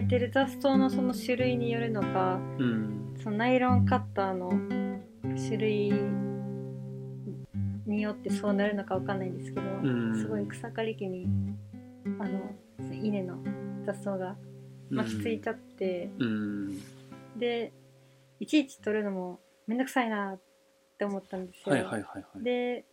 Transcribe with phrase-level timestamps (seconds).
[0.00, 3.14] 生えてる雑草のその種類によるのかうん。
[3.22, 4.50] そのナイロンカッターの
[5.36, 5.92] 種類
[7.86, 10.16] によってそうなるのかわかんないんですけど、ん。
[10.16, 11.28] すごい草刈り機に
[12.18, 12.40] あの
[13.02, 13.36] 稲の
[13.84, 14.36] 雑草が
[14.88, 16.80] 巻きついちゃって、うん。
[17.36, 17.72] で
[18.38, 20.40] いちいち取るのもめんどくさいなっ
[20.98, 21.74] て思ったんですよ。
[21.74, 22.42] はいはいはいはい。
[22.42, 22.86] で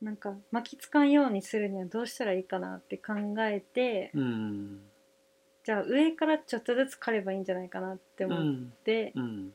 [0.00, 4.80] なんか巻きつかんようにするにはどうしたらいいかなって考えて、うん
[5.64, 9.52] じゃあ上からちょっとずつ刈ればいいんじゃないかなって思っうんて、うん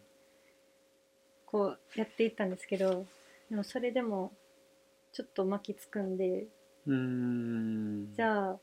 [1.46, 3.08] こうやっていったんですけど
[3.50, 4.32] でもそれでも
[5.12, 6.46] ちょっと巻きつくんで
[6.86, 8.14] うん。
[8.16, 8.58] じゃあ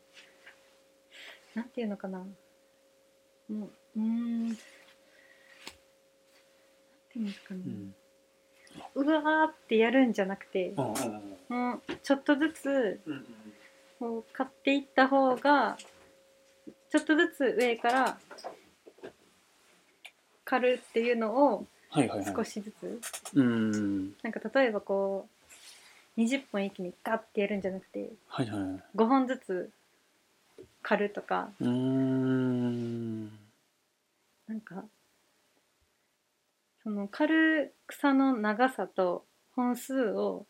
[1.55, 2.19] なんていうのかな。
[2.19, 2.27] も
[3.49, 3.53] う
[3.97, 4.61] うーんなんて
[7.19, 7.95] いうんですかね、うん
[8.95, 10.97] うわーってやるんじゃなくてもう
[12.03, 13.25] ちょっとずつうん。
[13.99, 15.79] こう買っていった方が
[16.91, 18.19] ちょっとずつ上から
[20.45, 22.35] 刈るっていうのをはいはいはい。
[22.35, 23.01] 少しずつ、
[23.35, 24.11] うん。
[24.23, 25.29] なんか例えばこ
[26.17, 29.71] う20本一気にガッてやるんじゃなくてはいはい5本ずつ
[30.83, 31.51] 刈るとか。
[31.61, 33.27] うーん。
[34.47, 34.85] なんか
[36.83, 39.25] その刈る草の長さと
[39.57, 40.47] 本数を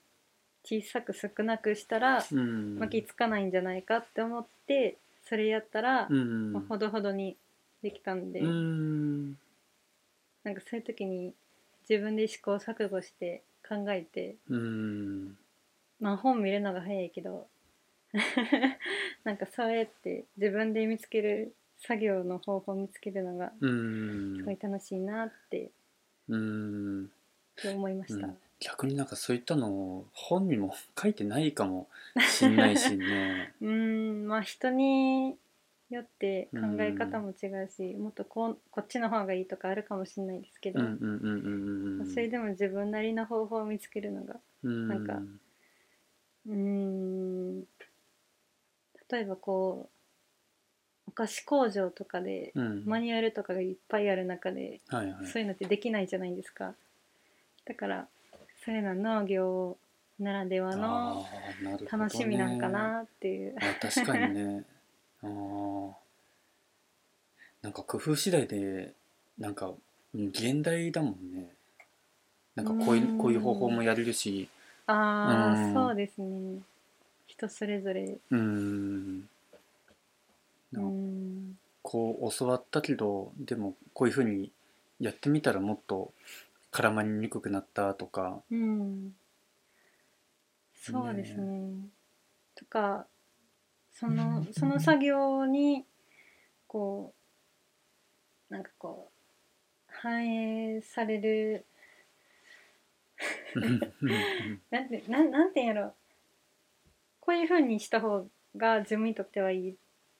[0.64, 2.78] 小さく少なくしたらうん。
[2.78, 6.52] 巻きつかないんじゃないかって思ってそれやったら、うん。
[6.52, 7.36] まあほどほどに
[7.82, 9.38] できたんで、うん。
[10.44, 11.34] なんかそういう時に
[11.88, 15.36] 自分で試行錯誤して考えてうん。
[15.98, 17.48] まあ本見るのが早いけど
[19.24, 24.36] なんかそうやって自分で見つける作業の方法を見つけるのがうん。
[24.38, 25.70] すごい楽しいなって
[26.28, 27.10] うん。
[27.64, 28.26] 思いました。
[28.26, 31.88] うん逆になんかそういったのを本にも書いてないかも
[32.28, 33.52] しんないしね。
[33.60, 35.36] うーんまあ人に
[35.90, 41.28] よって考え方も違うし、もっとこうこっちの方がいいとかあるかもしれないですけど、うんうんうんう
[41.98, 44.88] んうんそれでも自分なりの方法を見つけるのがうん。
[44.88, 45.22] なんか
[46.46, 47.60] うーん
[49.10, 49.88] 例えばこ
[51.06, 52.82] うお菓子工場とかでうん。
[52.84, 55.26] マニュアルとかがいっぱいある中で、はいはい。
[55.26, 56.74] そういうのってできないじゃないですか。
[57.64, 58.08] だから
[58.66, 59.76] そういうのは農業
[60.18, 62.02] ならではのあーなるほどね。
[62.04, 64.64] 楽しみなんかなっていう、あ確かにね。
[65.22, 65.92] あー。
[67.62, 68.92] なんか工夫次第で
[69.38, 69.72] なんか
[70.14, 71.54] うん現代だもんね。
[72.56, 73.18] なんかこういううん。
[73.18, 74.48] こういう方法もやれるし。
[74.86, 75.72] ああ、うん。
[75.72, 76.60] そうですね。
[77.28, 78.18] 人それぞれ。
[78.30, 79.28] うん。
[80.72, 81.58] うなんん。
[81.82, 84.50] こう教わったけどでもこういうふうに
[84.98, 86.12] やってみたらもっと
[86.76, 88.42] 絡まりにくくなったとか。
[88.50, 89.12] うん。
[90.74, 91.88] そうですね。
[92.54, 93.06] とか
[93.92, 95.86] そのその作業に
[96.66, 97.14] こ
[98.50, 101.64] うなんかこう反映される
[103.54, 103.64] うん。
[103.64, 104.60] うん。
[104.70, 105.94] なんてなんなんて言うんやろ
[107.20, 109.76] こういう風にした方が自分にとってはいいっ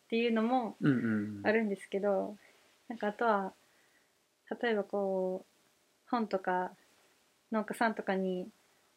[0.09, 1.47] ていうのもうんうん。
[1.47, 2.39] あるんですけど
[2.89, 3.53] なんかあとは
[4.62, 5.56] 例えばこう
[6.11, 6.72] 本とか
[7.53, 8.49] 農家さんとかに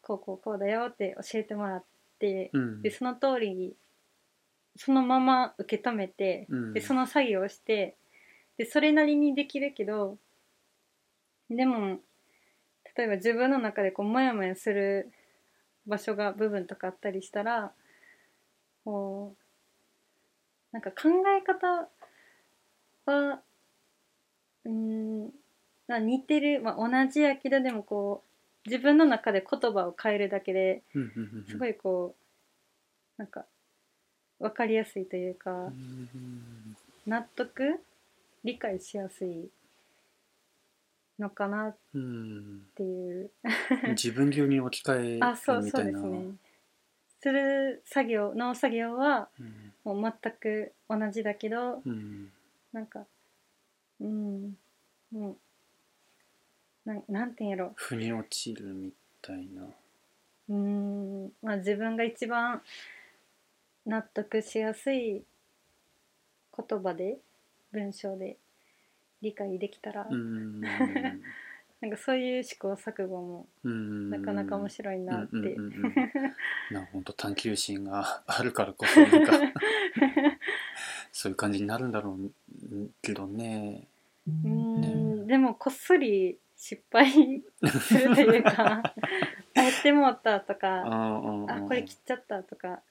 [0.02, 1.84] こうこうこうだよって教えてもらっ
[2.18, 2.82] てうん。
[2.82, 3.74] でその通りに
[4.76, 6.72] そのまま受け止めてうん。
[6.72, 7.96] でその作業をして
[8.56, 10.18] でそれなりにできるけど
[11.48, 11.98] でも
[12.96, 15.10] 例えば自分の中でこうモヤモヤする
[15.86, 17.72] 場所が部分とかあったりしたら
[18.84, 19.42] こう
[20.72, 21.88] なんか考え方
[23.06, 23.40] は
[24.64, 25.30] うーん
[25.90, 28.22] まあ似てる、まあ、同じやけどでもこ
[28.64, 30.84] う自分の中で言葉を変えるだけで
[31.48, 32.14] すごいこ
[33.18, 33.44] うなんか
[34.38, 36.08] 分かりやすいというかうん
[37.08, 37.80] 納得
[38.44, 39.50] 理解しやすい
[41.18, 43.30] のかなっうんていう。
[43.88, 46.00] 自分流に置き換えあそうみたいな。
[46.00, 46.34] そうですね。
[47.20, 49.72] する作業農作業はうん。
[50.00, 52.30] もう全く同じだけどうん。
[52.72, 53.06] なんか
[54.00, 54.56] うん。
[55.10, 55.36] もう
[56.90, 57.72] なんなんて言うんやろ。
[57.76, 58.92] 腑に落ちるみ
[59.22, 59.62] たいな。
[60.48, 61.32] うーん。
[61.42, 62.62] まあ自分が一番
[63.86, 65.22] 納得しやすい
[66.68, 67.18] 言葉で
[67.70, 68.38] 文章で
[69.22, 70.60] 理解できたら、うん。
[71.80, 74.10] なんかそういう試行錯誤もうん。
[74.10, 75.94] なかなか面白いなって、うんうんうんうん
[76.72, 79.32] なんか本当探求心が あるからこそなんか。
[81.12, 83.88] そういう感じになるんだろうけどね。
[84.26, 84.48] うー
[85.24, 85.26] ん。
[85.26, 87.10] でもこっそり失敗
[87.80, 88.94] するというかあ
[89.58, 92.82] やってもうたとかああこれ切っちゃったとか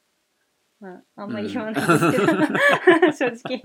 [0.80, 2.26] まああんまり言わないですけど、
[3.14, 3.62] 正直。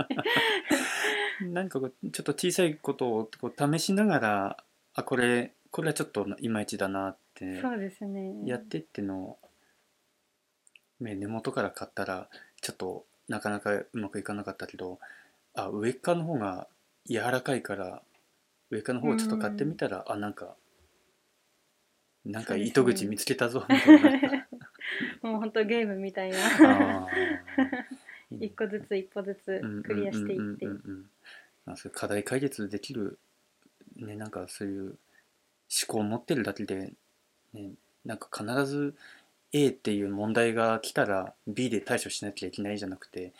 [1.49, 4.65] なんかこうちょっと小さいことをこう試しながら
[4.95, 8.47] あこれこれはちょっといまいちだなってそうですね。
[8.47, 9.39] やってっての
[11.01, 12.29] 根元から買ったら
[12.61, 14.99] ちょっとなかなかうまくいかなかったけど
[15.55, 16.69] あ上っ側の方が
[17.07, 18.03] 柔らかいから
[18.71, 20.57] 上側の方をちょっと買ってみたら、あなんか
[22.25, 24.49] なんか糸口見つけたぞ みたいな。
[25.23, 27.09] もう本当ゲームみたいな。
[28.41, 30.67] 一個ずつ一歩ずつクリアしていって。
[31.91, 33.19] 課題解決できる
[33.97, 34.97] ねなんかそういう思
[35.89, 36.93] 考を持ってるだけで、
[37.55, 37.71] ね、
[38.05, 38.95] なんか必ず
[39.53, 43.33] A っていう問題が来たら B で対処しなきゃいけないじゃなくて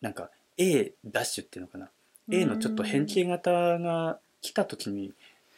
[0.00, 1.90] なんか A ダッシュっていうのかな。
[2.30, 5.14] A のちょっと変形型が来た時に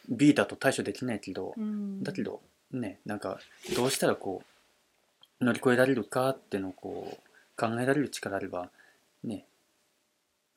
[0.07, 2.03] B だと対処できないけど、うん。
[2.03, 2.41] だけど
[2.71, 3.39] ねなんか
[3.75, 4.43] どうしたらこ
[5.41, 7.21] う乗り越えられるかっていうのをこう
[7.57, 8.69] 考えられる力あれば
[9.23, 9.45] ね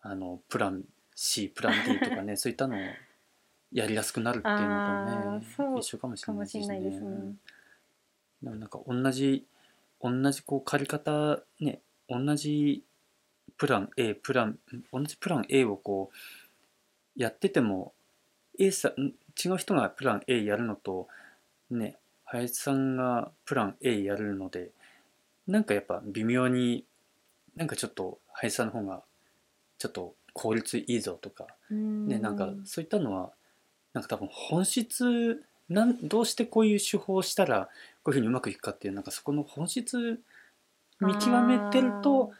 [0.00, 0.85] あのプラン
[1.17, 2.81] C プラン D とかね そういったのを
[3.73, 7.35] やりやすくなるっていうのとね一緒かもしれないですね。
[8.43, 9.44] でもなんか同じ
[10.00, 12.85] 同じこう借り方ね同じ
[13.56, 14.59] プラン A プラン
[14.93, 17.93] 同じプラン A をこうやってても
[18.61, 21.09] A さん違う人がプラン A やるのと
[21.71, 24.71] ね林さんがプラン A やるので
[25.49, 26.85] なんかやっぱ微妙に
[27.57, 29.03] なんかちょっと林さんの方が
[29.79, 33.31] ちょっと効率いいぞとかねなんかそういったのは
[33.95, 37.69] なんか多分本質なんどうしてこういう手法をしたら
[38.03, 40.21] こういうふうにうまくいくかっていうなんかそこの本質
[41.01, 42.33] 見極めてると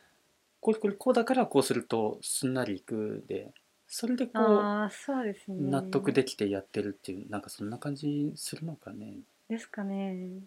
[0.61, 3.51] これこれこうだからこうするとすんなりいくで
[3.93, 9.15] それでこうそうですね納得できてやってるっていうなんかそんな感じするのかね。
[9.49, 10.41] ですかねね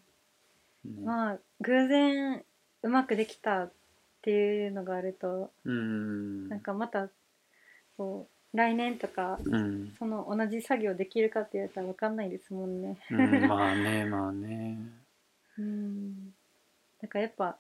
[1.04, 2.42] まあ偶然
[2.84, 3.72] うまくできたっ
[4.22, 7.10] ていうのがあるとうんなんかまた
[7.98, 12.98] こう来年とかうん、その同じ作業できるかって言われたら分かんないですもんね。
[13.10, 14.78] うん、まあね まあね。
[15.58, 16.34] うん。
[17.02, 17.58] だからやっぱ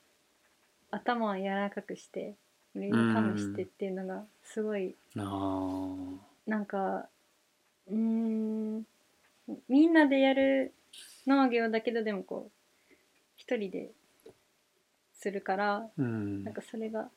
[0.92, 2.36] 頭は柔らかくして
[2.76, 5.96] いろいろ試してっていうのがすごいあ
[6.48, 7.08] なんか
[7.88, 8.84] うーん
[9.68, 10.74] みんなでやる
[11.28, 12.94] 農業だけどでもこう
[13.36, 13.92] 一人で
[15.14, 16.44] するからーうん。
[16.44, 17.10] なんかそれが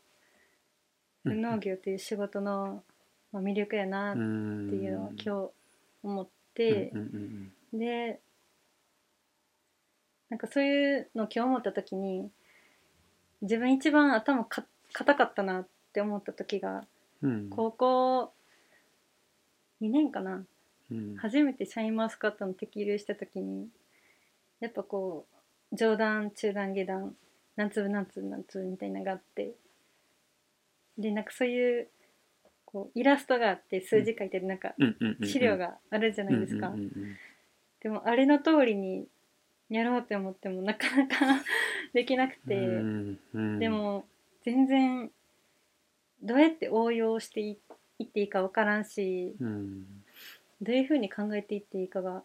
[1.24, 2.82] うん農業っていう仕事の
[3.32, 5.50] まあ魅力やなっっていうのを今日
[6.02, 6.92] 思って
[7.72, 8.20] で
[10.28, 12.30] なんかそういうのを今日思った時に
[13.42, 14.64] 自分一番頭か
[14.96, 16.84] 硬かったなって思った時が
[17.22, 17.50] うん。
[17.50, 18.32] 高校
[19.82, 20.44] 2年かな。
[20.90, 21.16] うん。
[21.16, 23.68] 初めてシャインマスカットの適流した時に
[24.60, 25.26] やっぱこ
[25.72, 27.14] う上段中段下段
[27.56, 29.52] 何粒何粒何粒みたいなのがあって
[30.96, 31.88] でなんかそういう
[32.64, 34.74] こうイラストがあって数字書いてるなんか
[35.24, 36.72] 資料があるじゃないですか。
[37.82, 39.06] でもあれの通りに
[39.68, 41.14] やろうって思ってもなかなか
[41.92, 42.82] できなくて、
[43.58, 44.06] でも
[44.46, 45.10] 全然
[46.22, 47.58] どうやって応用してい
[47.98, 49.84] いっていいか分からんしうん。
[50.62, 52.22] どういうふうに考えていっていいかが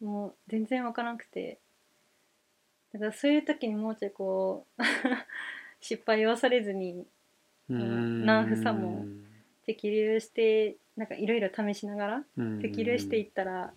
[0.00, 1.60] もう全然分からなくて。
[2.92, 4.82] だからそういう時にもうちょいこう
[5.80, 7.06] 失敗をされずに
[7.68, 8.26] うん。
[8.26, 9.06] 何房も
[9.64, 12.60] 適流してなんかいろいろ試しながらうん。
[12.60, 13.72] 適流していったら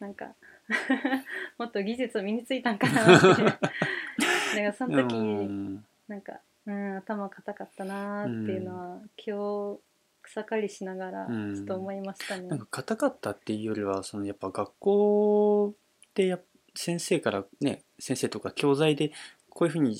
[0.00, 0.34] なんか
[1.56, 3.42] もっと技術を身についたんかなって。
[3.42, 5.84] だからその時うん。
[6.08, 9.80] なんか、うん、頭固かったなーっていうのは、今日
[10.22, 11.54] 草刈りしながらうん。
[11.54, 12.48] ちょっと思いましたね。
[12.48, 15.74] なんか硬かったっていうよりはそのやっぱ学校
[16.14, 16.42] でやっ
[16.74, 19.12] 先生からね先生とか教材で
[19.48, 19.98] こういうふうに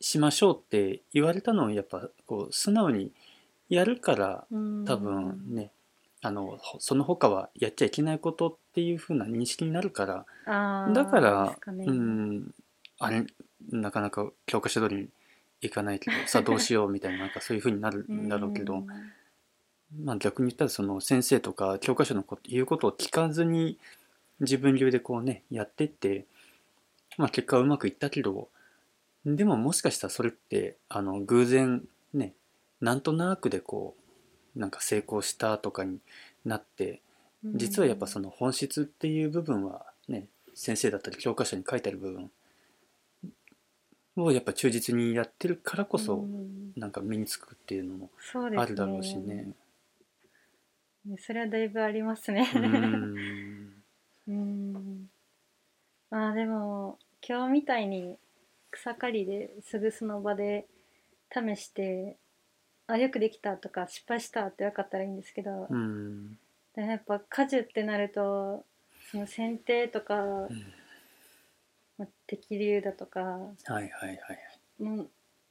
[0.00, 3.12] しましょうって言われたのをやっぱこう素直に
[3.68, 4.84] やるからうん。
[4.84, 5.70] 多分ね
[6.22, 11.84] あのほその他はやっちゃいけないことっていうふうな認識になるからだからね。
[11.86, 12.54] うん
[13.00, 13.24] あれ
[13.70, 15.08] なかなか教科書通りに
[15.66, 18.28] いかないけどさあ どうしようみたいななんかそういうふうになるん。
[18.28, 18.86] だろうけど、うん
[20.02, 23.78] まあ、逆に言ったらその先生とか教科書のこと言うことを聞かずに
[24.40, 26.26] 自分流でこうねやってって、
[27.16, 28.48] まあ、結果はうまくいったけど
[29.24, 32.34] でももしかしたらそれってあの偶然ね
[32.80, 33.94] なんとなくでこ
[34.56, 35.98] うなんか成功したとかに
[36.44, 37.00] なって
[37.44, 42.30] 実はやっぱその本質っていう部分はね先生だったり教科書に書いてある部分
[44.16, 46.72] をやっぱ忠実にやってるからこそうん。
[46.76, 48.10] なんか身につくっていうのも
[48.56, 49.54] あるだろうしね。
[51.06, 52.50] ねそれはだいぶありますね。
[52.56, 53.74] うん。
[54.26, 55.10] うん。
[56.10, 58.18] まあでも今日みたいに
[58.70, 60.66] 草刈りですぐその場で
[61.32, 62.16] 試して
[62.88, 66.36] あよくできたとか失敗したって分かったらいいんですけど、うん。
[66.74, 68.64] でもやっぱ果樹ってなると
[69.12, 70.48] その剪定とか、うん
[71.98, 74.18] まあ、適流だとかはいはいはい
[74.82, 75.10] もう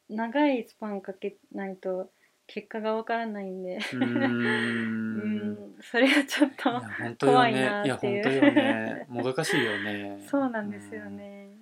[0.10, 2.10] 長いスパンかけないと
[2.48, 8.18] 結果が分からないんで、うー うんん、それがちょっといや本当よ怖いねないっていう。
[8.18, 9.06] や本当よね。
[9.10, 10.26] もどかしいよね。
[10.28, 11.18] そうなんですようん。
[11.18, 11.58] ね。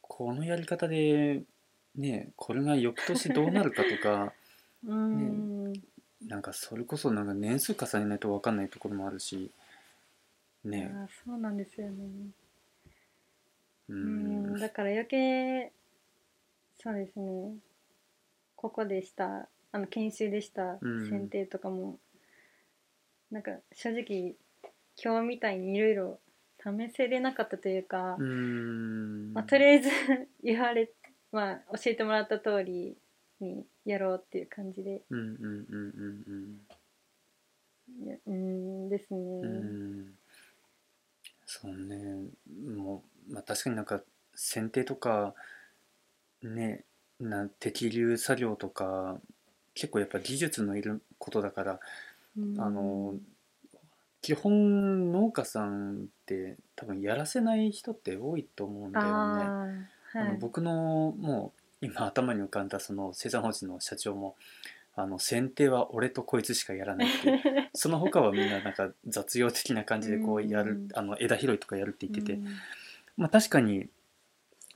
[0.00, 1.42] このやり方で
[1.94, 4.34] ねこれが翌年どうなるかとか
[4.84, 5.72] うん、
[6.26, 9.50] なんかそれこそなんか年数重ねないと分かんないところもあるし
[10.64, 10.90] ね。
[10.92, 12.30] あそうなんですよね。
[13.90, 15.72] ううんんだから余計
[16.82, 17.56] そうですね。
[18.56, 19.48] ここでした。
[19.72, 20.78] あの研修でした。
[20.80, 21.08] うん。
[21.10, 21.98] 選定とかも、
[23.30, 24.34] なんか正直
[25.02, 26.20] 今日みたいにいろいろ
[26.58, 29.34] 試せれなかったというか、うーん。
[29.34, 29.90] まあ、とりあえず
[30.42, 30.90] 言われ、
[31.32, 32.96] まあ、教えてもらった通り
[33.40, 35.02] にやろうっていう感じで。
[35.10, 36.66] うんうんうん
[38.26, 39.20] うんですね。
[39.20, 39.48] うんう
[40.02, 40.18] ん。
[41.44, 42.30] そうね。
[42.64, 44.00] もう、まあ、確かになんか
[44.34, 45.34] 剪定とか
[46.42, 46.84] ね
[47.20, 49.18] な適流作業とか
[49.74, 51.80] 結構やっぱ技術のいることだから
[52.36, 52.60] うん。
[52.60, 53.14] あの
[54.22, 59.10] 基本農家さんって多分やらせない人って多いと思うんだよね。
[59.10, 60.28] あーはい。
[60.28, 64.36] あの僕のもう今頭に浮かんだその生産法人の社長も
[64.94, 67.40] あの剪定は俺とこいつしかやらないっていう。
[67.72, 70.88] その他はみんななんか雑用的な感じでこうやるうん。
[70.94, 72.46] あの枝拾いとかやるって言ってて、うん
[73.20, 73.86] まあ確かに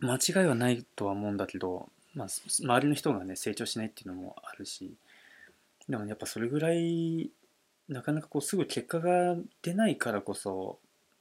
[0.01, 4.93] 間違いはないとは思うんだけど、まあ、す周りの人がね成長しないっていうのもあるし
[5.89, 7.31] でもやっぱそれぐらい
[7.89, 10.79] なかなかこうすぐ結果が出ないからこそ、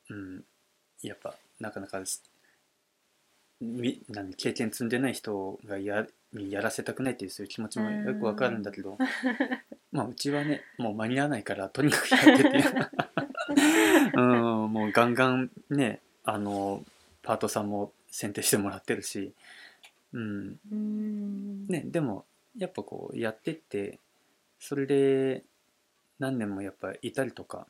[0.10, 0.44] うん、
[1.02, 2.02] やっぱなかなか
[3.62, 8.98] 何経験積んでない人がやにやらせたくないっていうそういう気持ちもよくわかるんだけど、
[9.94, 12.64] まあうちはねもう間に合わないからとにかくやってて。
[14.16, 16.84] うんもうガンガンねあの
[17.24, 19.34] パートさんも選定してもらってるし、
[20.12, 20.60] うん。
[20.72, 21.68] うん。
[21.68, 22.26] ね、でも
[22.58, 24.00] やっぱこうやってって
[24.60, 25.44] それで
[26.20, 27.66] 何年もやっぱいたりとか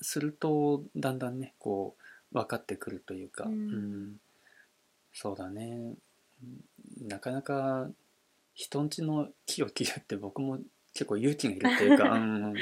[0.00, 1.96] するとだんだんねこ
[2.32, 4.16] う分かってくるというか、うん。
[5.12, 5.94] そうだね。
[7.00, 7.08] うん。
[7.08, 7.88] なかなか
[8.54, 10.58] 人んちの木を切るって僕も
[10.94, 12.60] 結構勇気がいるっていうか、 うん、ね。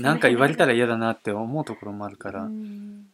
[0.00, 3.06] なんか言われたら嫌だなって思うところもあるから、うん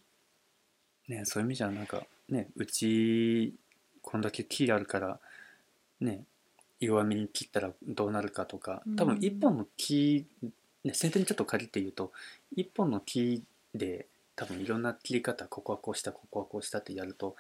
[1.09, 3.54] ね、そういう意味じゃなんかねうち
[4.00, 5.21] こんだけ木あるから
[6.00, 6.25] ね
[6.80, 10.26] 弱めに切ったらどうなるかとか多分うん一本の木、
[10.85, 12.12] ね、先手にちょっと借りて言うと
[12.56, 13.42] 一本の木
[13.75, 17.37] で多分いろんな切り方ここはこうしたここはこうしたってやると、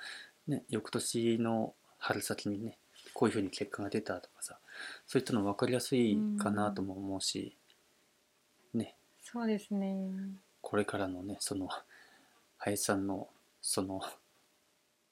[0.46, 2.78] ね、翌年の春先にね
[3.14, 4.58] こういうふうに結果が出たとかさ
[5.06, 7.56] そういったの分かりやすいかなとも思うし、
[8.74, 8.94] ね。
[9.22, 10.08] そうですね。
[10.60, 11.68] これからのねその
[12.58, 13.28] 林さんの
[13.62, 14.00] その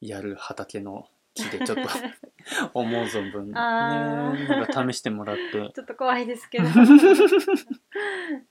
[0.00, 1.82] やる畑の木でちょっと
[2.74, 3.46] 思う存分。
[3.46, 4.48] ねあー。
[4.48, 5.52] なんか試してもらって。
[5.52, 6.64] ちょっと怖いですけど。
[6.64, 6.68] い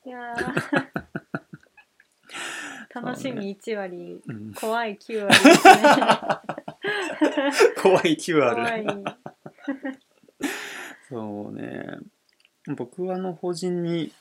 [0.10, 0.88] やー。
[3.01, 4.53] 楽しみ1割、うん。
[4.53, 5.74] 怖い9割ですね。
[7.82, 8.84] 怖い木はあ怖い。
[8.84, 9.03] る
[11.10, 12.00] そうね。
[12.75, 14.12] 僕はあの法人に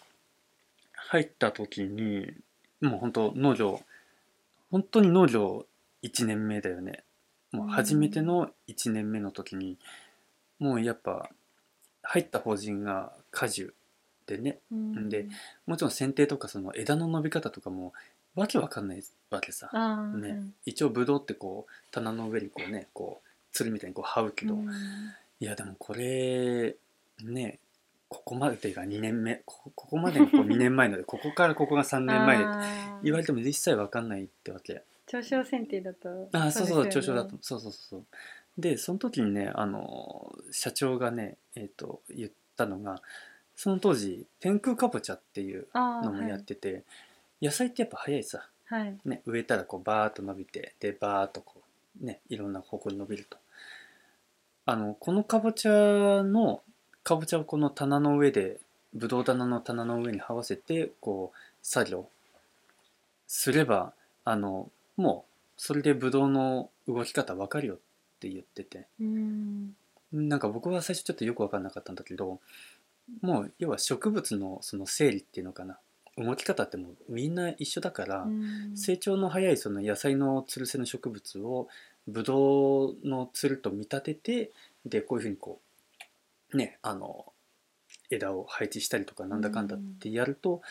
[0.94, 2.34] 入った時に
[2.80, 3.80] もう本当農業
[4.70, 5.66] 本当に農業
[6.02, 7.04] 1年目だよね。
[7.52, 9.78] もう初めての1年目の時に
[10.58, 11.30] もうやっぱ
[12.02, 13.74] 入った法人が果樹
[14.26, 14.58] でね。
[14.70, 15.08] うん。
[15.08, 15.26] で
[15.66, 17.92] もちろん剪定とかその枝の伸び方とかも
[18.34, 19.70] わけわかんないわけさ。
[19.72, 20.42] あーね。
[20.64, 24.70] 一応ブドウってこう棚の上にこうねこうつるみたいにこう這うけど、うん。
[25.40, 26.76] いやでもこれ
[27.22, 27.58] ね
[28.08, 29.42] ここまでが2年目。
[29.44, 32.44] ここここまでがこう2年前のでここからここが3年前で
[33.04, 37.06] 言われても実際わかんないってわけ長小選定だとあそうそうですよね。
[37.06, 37.36] 調子だと。
[37.40, 38.04] そうそうそうそう。
[38.58, 43.00] でその時にねあの社長がねえっ、と言ったのが
[43.56, 46.84] その当時天空かぼちゃっていうのもやってて、
[47.40, 48.46] 野菜ってやっぱ早いさ。
[48.66, 48.98] はい、はい。
[49.06, 51.62] ね、植えたらこうバーッと伸びてでバーッとこ
[52.02, 53.38] うねいろんな方向に伸びると。
[54.66, 56.60] あのこのかぼちゃの
[57.02, 58.58] かぼちゃをこの棚の上で
[58.92, 62.08] ぶどう棚の棚の上に這わせてこう作業
[63.26, 67.78] すればあのもうそれでぶどうの動き方わかるよっ
[68.20, 68.86] て言ってて。
[69.00, 69.74] うん。
[70.12, 72.40] なんか僕は最初ちょっとよく分かんなかったんだけど
[73.20, 75.78] もう要は植物のその整理っていうのかな。
[76.16, 78.76] 動き方ってもうみんな一緒だから、うん。
[78.76, 81.68] 成長の早いその野菜のつるせの植物を
[82.08, 84.50] ブドウのつると見立てて
[84.84, 85.60] でこういうふうにこ
[86.52, 87.26] うねあの
[88.10, 90.62] 枝を配置したりとかなんだかんだってやると、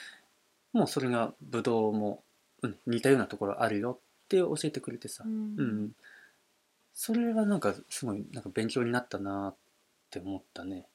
[0.74, 2.24] もうそれがブドウも、
[2.64, 5.92] うん、似たようなところあるよって教えてくれてさ、ううんん、
[6.94, 9.56] それはなんかすごいなんか勉強になったなっ
[10.12, 10.86] て思ったね。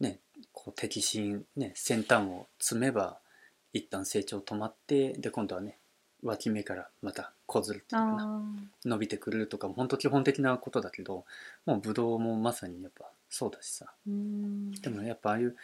[0.00, 0.18] ね、
[0.52, 3.18] こう摘心、ね、先端を摘めば
[3.72, 5.76] 一旦成長止まってで今度はね
[6.22, 8.24] 脇芽からまたこずるっていうかな。
[8.24, 8.40] あ
[8.84, 11.24] 伸びてくるとかも本当基本的なことだけど
[11.66, 13.92] もうブドウもまさにやっぱそうだしさ。
[14.06, 15.54] でもやっぱああいう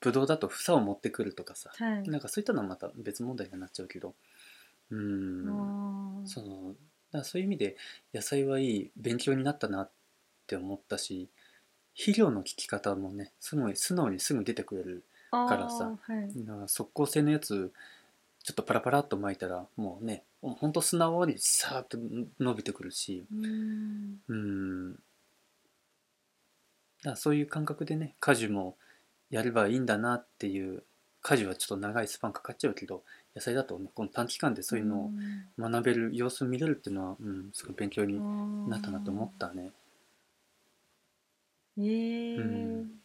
[0.00, 2.08] ブドウだと房を持ってくるとかさはい。
[2.08, 4.14] なんかそういったのはまた別問題になっちゃうけど
[4.90, 4.98] うー。
[4.98, 6.74] んその
[7.12, 7.76] だそういう意味で
[8.12, 9.90] 野菜はいい勉強になったなっ
[10.46, 11.28] て思ったし
[11.94, 15.84] 肥料の効き方もねすごい素直にすぐ出てくれるからさ。
[16.00, 16.44] はい。
[16.44, 17.72] だから速効性のやつ
[18.44, 21.98] ちょっとパラパラっと巻いたらもうねほんと素直にさーっと
[22.40, 23.24] 伸びてくるし。
[23.32, 24.20] うん。
[24.28, 24.98] うん。
[27.02, 28.76] だそういう感覚でね果樹も
[29.30, 30.84] やればいいんだなっていう
[31.20, 33.02] 果樹はちょっと長いスパンかかっちゃうけど
[33.38, 35.10] 野菜だとねこの短期間でそういうのを
[35.56, 38.20] 学べる様子を見れるっていうのは、うん、すごい勉強に
[38.68, 39.70] なったなと思ったね。
[41.78, 43.00] ええうん。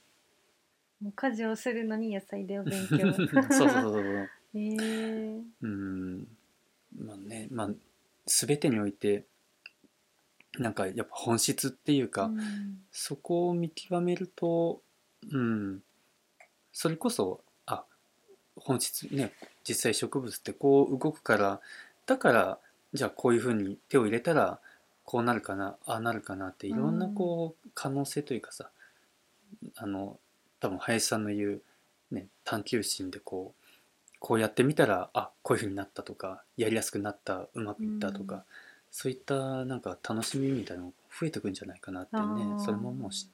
[1.01, 3.13] もう家事をするのに野菜でお勉強。
[3.13, 4.29] そうそうそうそう。
[4.55, 6.27] ええうん。
[6.97, 7.69] まあねまあ
[8.25, 9.25] 全てにおいて
[10.57, 12.81] なんかやっぱ本質っていうか、うん。
[12.91, 14.81] そこを見極めると
[15.31, 15.83] うん。
[16.71, 17.52] それこそあ
[18.55, 19.33] 本質ね
[19.67, 21.61] 実際植物ってこう動くから
[22.05, 22.57] だから
[22.93, 24.59] じゃあこういうふうに手を入れたら
[25.05, 28.69] こうなるかなああなるかなっていろんなこう可能性というかさ
[29.75, 30.17] あの
[30.59, 31.61] 多分林さんの言う、
[32.11, 33.63] ね、探求心でこう
[34.19, 38.41] こうやってみたらあこういうふうになったとかやりやすくなったうまくいったとか、うん。
[38.89, 42.23] そういったなんか楽しみみたいなのが増えてくんじゃないかなってね
[42.59, 43.27] それも思うし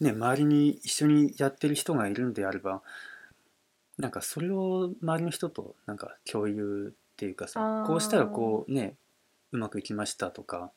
[0.00, 0.10] ね。
[0.10, 2.82] ね周りに一緒にやってる人がいるんであれば
[3.98, 8.94] なんかそれを周りの人となんか共有っていうかさこうしたらこうね
[9.52, 10.70] うまくいきましたとか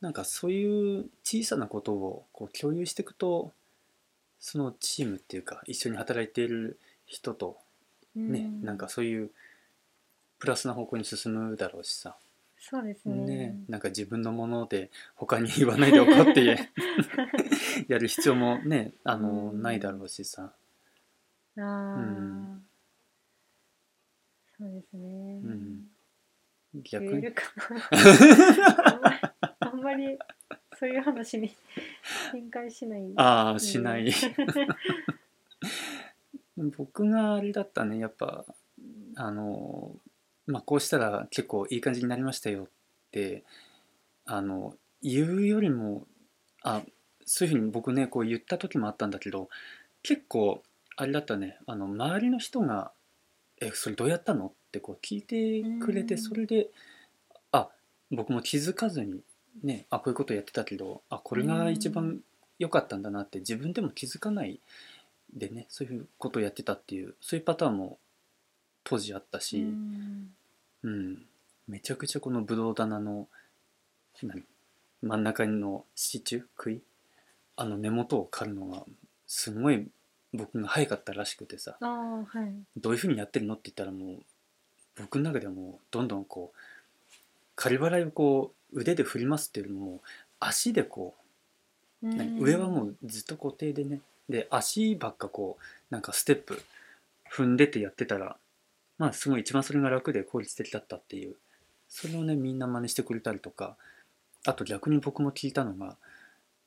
[0.00, 3.52] なんかそういう小さなことをこう共有していくと
[4.38, 7.58] そのチームっていうか一緒に働いている人と
[8.16, 9.30] ね、うなんかそういう
[10.38, 12.16] プラスな方向に進むだろうしさ、
[12.58, 13.14] そうですね。
[13.14, 16.44] ね、なんか自分のもので他に言わないでおこうって
[17.88, 19.62] やる必要もねあの、うん。
[19.62, 20.52] ないだろうしさ、
[21.58, 22.62] ああ、うん
[24.58, 25.84] そうですね、うん。
[26.82, 27.26] 逆に。
[29.60, 30.18] あんまり
[30.78, 31.54] そういう話に
[32.32, 33.12] 展開しない。
[33.16, 34.08] ああしない。
[36.56, 38.46] う ん僕があれだったねやっぱ
[39.16, 39.94] あの
[40.46, 42.68] まあこうしたら結構いい感じになりましたよっ
[43.10, 43.44] て
[44.24, 46.06] あの言うよりも
[46.62, 46.82] あ
[47.26, 49.50] そういうふうに僕ねこう言った時もあったんだけど
[50.02, 50.62] 結構
[50.96, 51.58] あれだったね。
[51.66, 52.92] あの周りの人が
[53.60, 56.20] 「えそれどうやったの?」ってこう聞いてくれてうん。
[56.20, 56.70] それで
[57.52, 57.70] あ
[58.10, 59.20] 僕も気づかずに
[59.62, 62.20] ねあこういうことやってたけどあこれが一番
[62.58, 64.60] 良かったんだなって自分でも気づかない
[65.34, 67.98] でねそういうことをやってたっていうそういうパターンも
[68.84, 70.34] 当時あったうし、ん。
[70.82, 71.26] うん。
[71.66, 73.28] めちゃくちゃこのブドウ棚の
[74.22, 74.44] 何
[75.02, 76.80] 真ん中の支柱杭？
[77.56, 78.84] あの根元を刈るのが
[79.26, 79.88] すごい
[80.32, 81.76] 僕が早かったらしくてさ。
[81.80, 82.54] ああはい。
[82.76, 84.22] どういうふうにやってるのって言ったらもう
[85.00, 86.58] 僕の中ではもうどんどんこう
[87.54, 90.02] 刈り払いをこう腕で振りますっていうよりも
[90.40, 91.14] 足でこ
[92.02, 94.00] う何上はもうずっと固定でね。
[94.28, 96.62] で足ばっかこうなんかステップ
[97.32, 98.36] 踏んでてやってたら
[98.98, 101.36] まあすごい一番それが楽で効率的だったっていう。
[101.88, 103.76] それをねみんな真似してくれたりとか。
[104.48, 105.96] あと逆に僕も聞いたのが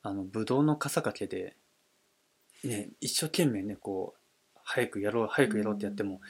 [0.02, 1.56] あのブドウの傘掛けで
[2.64, 4.20] ね一生懸命ねこう
[4.62, 6.20] 早くやろう早くやろうってやっても、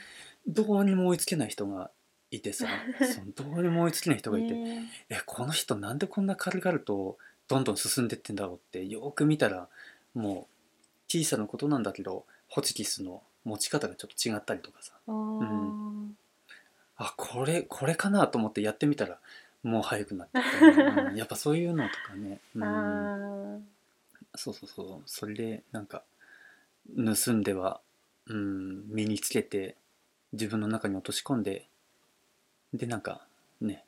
[0.47, 1.91] どうにも追いつけない人が
[2.31, 2.67] いてさ
[3.01, 5.21] そのどうにも追いつけない人がいて、ねえ。
[5.27, 9.69] この人なんでこんな軽々とどんどん進んでってんだろうってよーく見たら
[10.15, 10.55] もう
[11.09, 14.95] 小さなことなんだけどホチキスの持ち方がちょっと違ったりとかさ。
[15.07, 16.11] あー。
[16.97, 19.19] あこれこれかなと思ってやってみたら
[19.63, 21.17] もう速くなってうん。
[21.17, 23.59] やっぱそういうのとかね、うん、あ
[24.37, 25.03] そうそうそう。
[25.07, 26.05] それでなんか
[26.97, 27.81] 盗んでは、
[28.27, 29.77] うん、身につけて
[30.33, 31.69] 自分の中に落とし込んで
[32.73, 33.27] でなんか
[33.61, 33.85] ね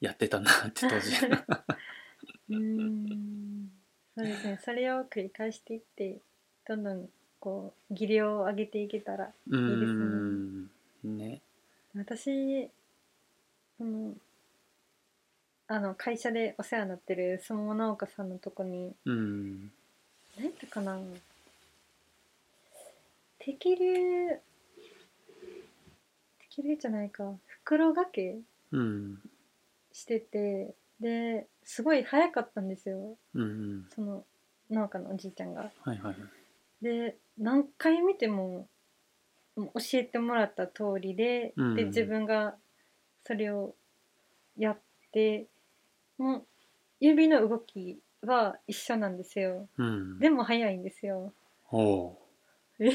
[0.00, 1.10] やってたなって 当時。
[2.50, 3.70] ーうん。
[4.16, 4.60] そうですね。
[4.64, 6.18] それを繰り返していって
[6.66, 7.08] どんどん
[7.40, 9.98] こう技量を上げていけたらういいですね。
[9.98, 10.70] ん。
[11.18, 11.42] ね。
[11.94, 12.70] 私
[13.76, 14.14] その
[15.66, 19.72] あの会社でお世話になってる相撲農家さんのとこにうん。
[20.36, 20.98] 何やったかな
[23.48, 24.28] 適流
[26.50, 27.32] 適流じゃないか。
[27.46, 28.36] 袋掛け
[28.72, 29.18] うん
[29.90, 33.16] しててですごい早かったんですよ。
[33.32, 33.86] うんうん。
[33.94, 34.26] その
[34.70, 35.62] 農家のおじいちゃんが。
[35.62, 36.14] はいはいはい。
[36.82, 38.68] で何回見ても
[39.56, 42.54] 教えてもらった通りで,、うんで自分が
[43.24, 43.74] それを
[44.58, 44.78] やっ
[45.10, 45.46] て
[46.18, 46.46] もう
[47.00, 49.70] 指の動きは一緒なんですよ。
[49.78, 50.18] うん。
[50.18, 51.32] でも早いんですよ。
[52.80, 52.90] え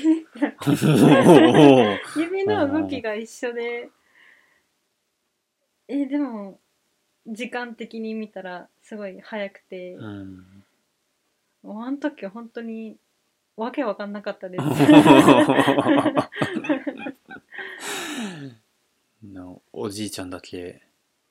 [2.16, 3.90] 指 の動きが一緒で。
[5.88, 6.60] えでも
[7.28, 10.64] 時間的に見たらすごい早くて、うん
[11.62, 12.98] もうあの時は本当に
[13.56, 14.64] わけわかんなかったです。
[19.24, 20.82] のおじいちゃんだけ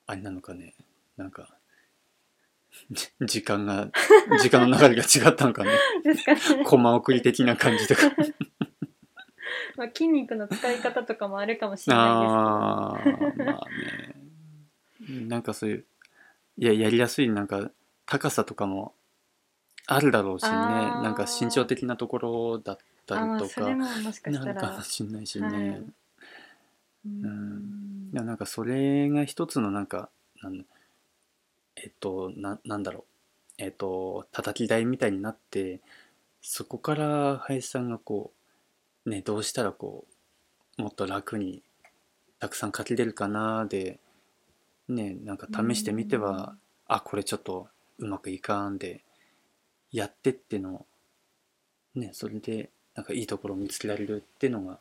[0.07, 0.73] あれなのかね。
[1.17, 1.55] なんか
[2.89, 3.91] じ時間が
[4.41, 5.71] 時間の流れが違ったのかね。
[6.03, 6.65] ですかね。
[6.65, 8.09] コマ送り的な感じとか
[9.77, 15.27] まあ、筋肉の使い方とかもあるかもしれないあーまあね。
[15.27, 15.85] なんかそういう
[16.57, 17.71] いややりやすいなんか
[18.05, 18.93] 高さとかも
[19.87, 20.91] あるだろうしね。
[21.01, 23.17] なんか身長的なところだっですけど。
[23.17, 25.85] あまあたりとかそれももしかしたからもうしんないしね、はい。
[27.07, 27.25] ーん。
[27.27, 28.09] ん。
[28.13, 30.09] いやなんかそれが一つのなんか
[30.41, 30.65] なん
[31.75, 33.03] えっとななんだろう。
[33.57, 35.81] えっと叩き台みたいになって
[36.41, 38.42] そこから林さんがこう
[39.05, 40.05] ねどうしたらこ
[40.77, 41.63] うもっと楽に
[42.39, 43.99] たくさん書きれるかなで
[44.87, 46.55] ねなんか試してみては
[46.87, 47.67] あこれちょっと
[47.99, 49.03] うまくいかんで
[49.91, 50.85] やってっての
[51.95, 54.79] ねそれでなんかいいところを見つけられるっていうのが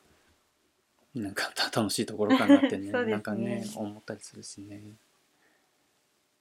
[1.15, 4.83] なんかた 楽しいところかなってね ねなんかね思ったりするしね。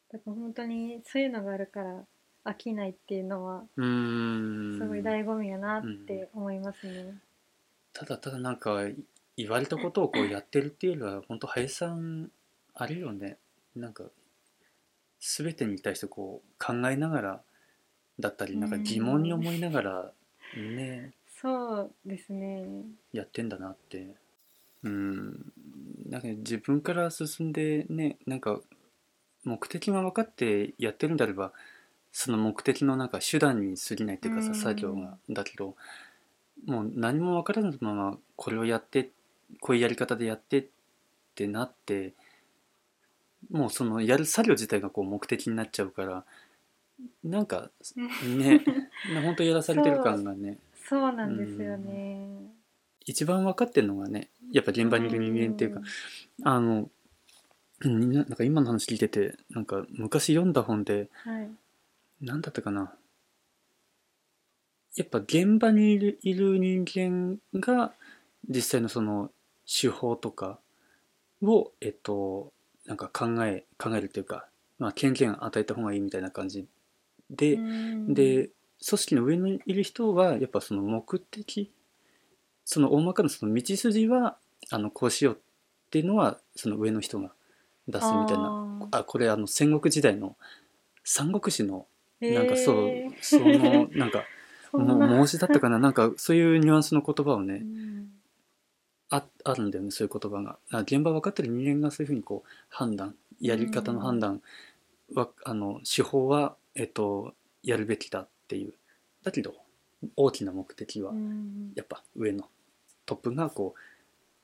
[0.10, 2.06] だから本当にそういうのがあるから
[2.44, 7.18] 飽きないっていうのはうーんすごい醍醐味やなって思いますね。
[7.94, 8.80] ただただなんか
[9.38, 12.30] 言われたことをこうやってるっていうよりは本当林さん
[12.74, 13.38] あれよね。
[13.76, 14.04] なんか
[15.20, 17.42] 全てに対してこう考えながら
[18.20, 20.12] だったりなんか疑問に思いながら
[20.56, 22.66] ねそうですね。
[23.12, 24.16] やってんだなって。
[24.84, 25.52] うん。
[26.08, 28.60] なんか自分から進んでねなんか
[29.44, 31.52] 目的が分かってやってるんであれば
[32.12, 34.54] その目的のなんか手段に過ぎないっていうかうん。
[34.54, 35.76] さ作業がだけど
[36.66, 39.10] もう何も分からないままこれをやって
[39.60, 40.66] こういうやり方でやってっ
[41.36, 42.14] てなって
[43.50, 46.24] もうそのやる作業自体がこう目的になっちゃうから
[47.24, 47.72] なんか
[48.24, 48.64] ね
[49.22, 52.52] 本当やらされてる感がねそうなんですよね。
[53.06, 55.82] 一番分かってるのがねやっぱ現場にいる人間っていうか
[56.44, 56.90] あの
[57.84, 61.34] みんななんか今の話聞いててなんか昔読んだ本でうん。
[61.34, 61.50] はい。
[62.22, 62.94] 何だったかな
[64.96, 67.94] やっぱ現場にいるいる人間が
[68.48, 69.32] 実際のその
[69.66, 70.60] 手法とか
[71.42, 72.52] をえっと
[72.86, 74.48] なんか考え考えるっていうか、
[74.80, 76.66] まあ、権限与えた方がいいみたいな感じ
[77.30, 78.14] で、うん。
[78.14, 78.50] で
[78.86, 81.72] 組織の上にいる人はやっぱその目的
[82.66, 84.38] その大まかなその道筋は
[84.72, 85.38] あのこうしようっ
[85.92, 87.32] ていうのはその上の人が
[87.88, 88.88] 出すみたいな。
[88.92, 90.36] ああこれあの戦国時代の
[91.04, 94.24] 三国志のーなんかそう、そのなんか
[94.78, 95.80] も申しだったかな？
[95.80, 98.10] なんかそういうニュアンスの言葉をねうん。
[99.10, 100.58] ああるんだよねそういう言葉が。
[100.72, 104.42] あ現場分かってる人間がそういうふうにこう判断やり方の判断
[105.14, 108.74] はあの手法はえっとやるべきだっていう。
[109.24, 109.54] だけど
[110.16, 112.48] 大きな目的はうんやっぱ上の。
[113.06, 113.80] トップがこう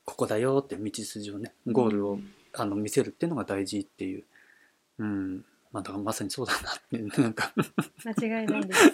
[0.03, 2.19] ここだよって道筋をねゴールを
[2.53, 4.23] あの見せるっていうのが大事っていう。
[4.99, 7.53] うんまあだからまさにそうだなってなんか。
[8.05, 8.91] 間違いないです。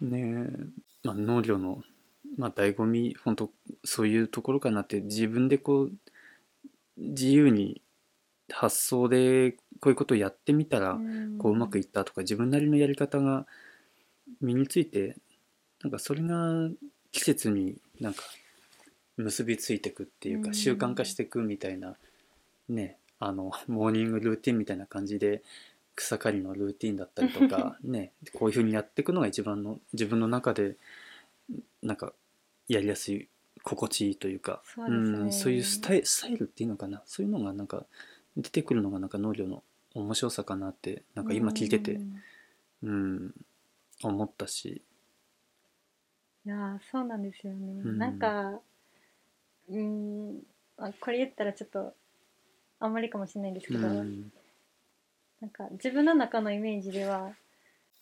[0.00, 0.50] ねえ、
[1.04, 1.82] まあ、農業の、
[2.36, 3.50] まあ、醍醐味本当
[3.84, 5.92] そういうところかなって自分でこう
[6.96, 7.80] 自由に
[8.50, 10.98] 発想でこういうことをやってみたら
[11.38, 13.46] こううまくいったとか自分なりのやり方が
[14.40, 15.16] 身について
[15.82, 16.68] なんかそれが
[17.10, 18.22] 季節になんか
[19.16, 20.42] 結びついていくっていううん。
[20.44, 21.96] か習慣化していくみたいな
[22.68, 25.42] ねあのモーニングルーティンみたいな感じで
[25.94, 30.76] 草刈りのルーティンだったりとか ねこういうふうにやっていくのが一番の自分の中で
[31.82, 32.12] なんか
[32.66, 33.28] やりやすい
[33.62, 34.96] 心地いいというかそうね。
[35.26, 37.86] ん、そういうスタイスタイルっていうのかなそういうのがなんか
[38.36, 39.62] 出てくるのがなんか農業の
[39.94, 42.22] 面白さかなってなんか今聞いててうん。
[42.82, 43.34] うん
[44.02, 44.82] 思ったし。
[46.44, 47.98] いやーそうなんですよね、うん。
[47.98, 48.60] なんか
[49.68, 50.42] うーん
[50.76, 51.94] あこれ言ったらちょっと
[52.82, 54.32] あんまりかもしれないんですけど、うん。
[55.40, 57.34] なんか自分の中のイメージでは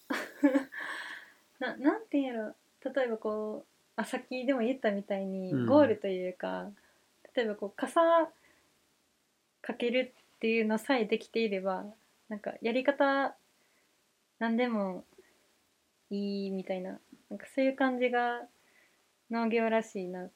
[1.60, 2.54] ななんていうんやろ。
[2.94, 5.66] 例えばこうあさっきでも言ったみたいにうん。
[5.66, 6.70] ゴールというか、
[7.34, 8.00] 例えばこう傘
[9.60, 11.84] かけるっていうのさえできていれば
[12.30, 13.36] なんかやり方
[14.38, 15.04] 何でも
[16.08, 18.40] いいみたいななんかそういう感じが
[19.30, 20.30] 農業らしいなっ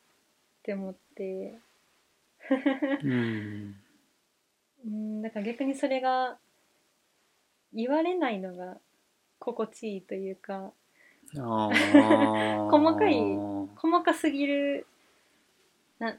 [0.62, 1.58] て思って。
[3.02, 3.83] うん
[4.86, 6.36] うんだから逆にそれが
[7.72, 8.76] 言われないのが
[9.38, 10.72] 心地いいというか
[11.32, 13.14] 細かい
[13.76, 14.86] 細かすぎる
[15.98, 16.16] な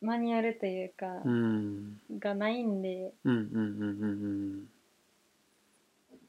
[0.00, 1.98] マニュアルというか、うん。
[2.18, 3.14] がないんで。
[3.24, 4.68] うんうんうん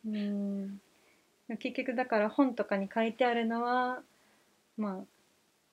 [0.05, 0.79] うんうん
[1.59, 4.01] 結局だから本とかに書いてあるのは
[4.77, 5.03] まあ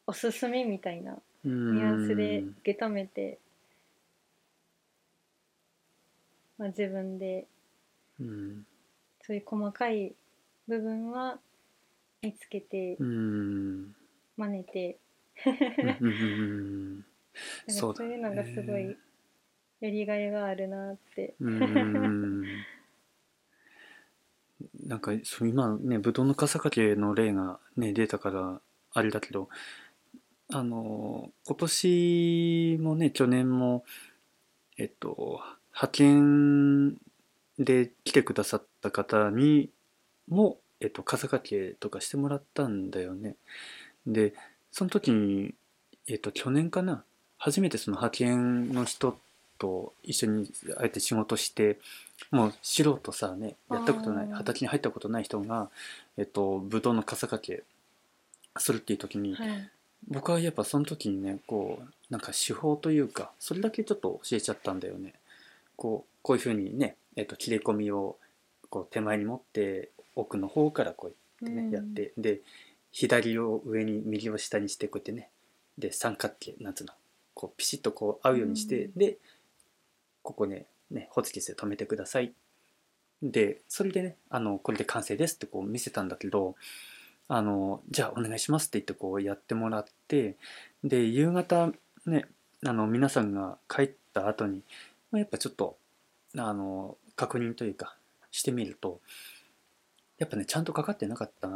[0.06, 3.38] おすすめみたいなうんニュアンスで受け止めて、
[6.62, 7.48] まあ、自分で。
[8.20, 8.64] うん。
[9.26, 10.14] そういう細かい
[10.68, 11.40] 部分は
[12.22, 13.96] 見つけてうん。
[14.36, 14.98] 真似て。
[17.66, 18.96] そういうのがすごいね
[19.80, 21.34] やりがいがあるなって。
[21.40, 22.44] うん。
[24.86, 28.60] なんかそう今ねぶどうの笠掛けの例がね出たから
[28.92, 29.48] あれだけど
[30.52, 33.84] あの今年もね去年も
[34.78, 35.40] えっと
[35.74, 36.96] 派遣
[37.58, 39.70] で来てくださった方に
[40.28, 43.36] も、えっと、笠掛けとかしてもらったんだよね。
[44.06, 44.34] で
[44.70, 45.54] その時に、
[46.08, 47.04] えっと、去年かな？
[47.38, 49.18] 初めてその派遣の人
[49.58, 51.78] と一緒にあえて仕事して
[52.30, 55.70] もう素人さねやったことない畑に入ったことない人が、
[56.16, 57.62] えっと、ブドウの笠掛け
[58.58, 59.70] するっていう時にはい
[60.08, 65.14] 僕はやっぱその時にねこうなんか手法というかそれだけちょっと教えちゃったんだよね。
[65.82, 68.16] こうこういうふうにね、えっと、切れ込みを
[68.70, 71.08] こう手前に持って奥の方からこ
[71.42, 71.74] うやってね、うん。
[71.74, 72.40] やってで
[72.92, 75.28] 左を上に右を下にしてこうやってね
[75.76, 76.92] で三角形なんつうの
[77.34, 78.92] こうピシッとこう合うようにして、うん。
[78.94, 79.18] で
[80.22, 82.32] ここねねホチキスで止めてください。
[83.20, 86.54] でそれでねあのこれで完成ですってこう見せたんだけど
[87.26, 90.36] あのじゃあお願いしますって言ってこうやってもらって
[90.84, 91.72] で夕方
[92.06, 92.26] ね
[92.64, 94.62] あの皆さんが帰った後に
[95.12, 95.76] まあやっぱちょっと
[96.36, 97.96] あの確認というか
[98.30, 99.00] してみると
[100.18, 101.48] やっぱねちゃんとかかってなかった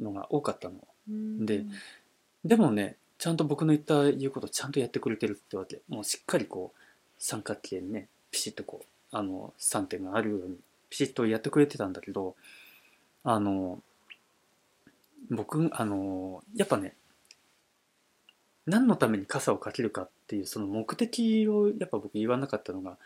[0.00, 0.74] のが多かったの。
[1.08, 1.46] うん。
[1.46, 1.64] で
[2.44, 5.80] でもねちゃんと僕の言った言うことちゃんとやってくれてるってわけ。
[5.88, 6.78] もうしっかりこう
[7.18, 10.56] 三角形にねピシッとこうあの3点があるように
[10.88, 12.34] ピシッとやってくれてたんだけど
[13.22, 13.80] あの
[15.30, 16.94] 僕あのやっぱね
[18.70, 22.96] 何のために傘をかけるかっていうその目的をやっぱ僕言わなかったのが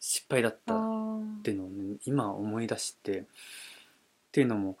[0.00, 0.78] 失敗だったっ
[1.42, 3.22] ていうのを、ね、今思い出してっ
[4.32, 4.76] ていうのも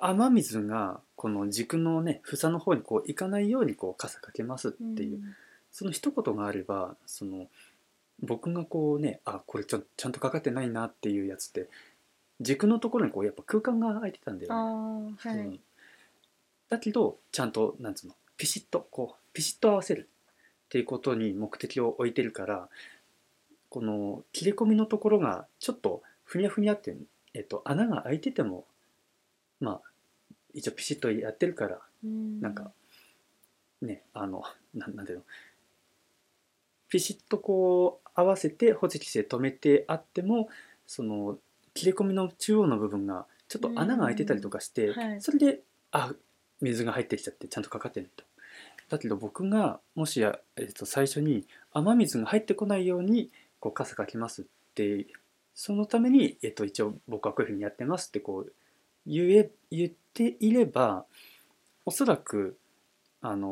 [0.00, 5.20] 雨水がこの軸のね房の方にこう行かないようにこう傘かけますっていう、
[5.70, 7.46] その一言があればその
[8.20, 11.68] 僕がこうねあこれちょちゃんとかかってないなっていうやつって
[12.40, 15.14] 軸のところにこうやっぱ空間が空いてたんだあよね。
[15.22, 15.60] ーはい、うん。
[16.68, 20.08] だけどちゃんとなんつうのピシッとこうピシッと合わせる
[20.64, 22.68] っていうことに目的を置いてるから
[23.68, 26.96] この切れ込みのところがちょっとふにゃふにゃって、
[27.34, 28.64] えっと、穴が開いてても
[29.60, 29.80] まあ
[30.54, 32.40] 一応ピシッとやってるからうん。
[32.40, 32.72] なんか
[33.80, 34.42] ねあの
[34.74, 35.24] なんなんていうの？
[36.88, 40.48] ピシッとこう合わせてホチキスで止めてあっても
[40.88, 41.38] その
[41.74, 45.00] 切れ込みの中央の部分がちょっと穴が開いてたりとかして、うん。
[45.00, 45.20] はい。
[45.20, 45.60] それで
[45.92, 46.12] あ
[46.60, 48.24] 水が入ってきちゃってちゃんとかかってないと。
[48.92, 55.06] だけど僕がもしや、えっと、最初に雨水が入ってこないようにこう傘かけますって
[55.54, 58.52] そのために、えっと、一応僕はこういうふうにやってますってこう
[59.06, 61.06] 言え言っていれば
[61.86, 62.58] おそらく
[63.22, 63.48] あの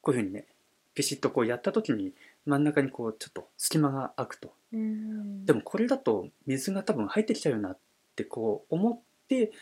[0.00, 0.46] こういうふうにね
[0.94, 2.12] ピシッとこうやった時に
[2.46, 4.54] 真ん中にこうちょっと隙間が空くと。
[4.72, 5.44] うん。
[5.44, 7.78] でもこれだと水が多分入ってきちゃうなっ
[8.16, 9.52] てこう思って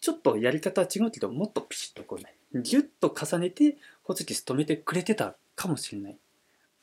[0.00, 6.12] ちょっとやり方は違うけどもっとピシッとこうねギュッと重ねてホチキス止めてくれてたかもしれない。
[6.12, 6.20] だか